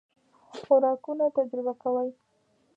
خوراکونه 0.59 1.25
تجربه 1.35 1.73
کوئ؟ 1.81 2.09